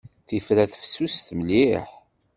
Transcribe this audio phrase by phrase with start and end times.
[0.27, 1.85] Tifrat fessuset mliḥ.